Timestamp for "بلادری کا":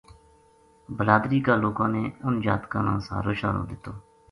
0.97-1.53